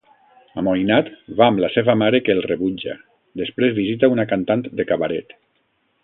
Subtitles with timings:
[0.59, 2.95] Amoïnat, va amb la seva mare que el rebutja,
[3.45, 5.37] després visita una cantant de cabaret.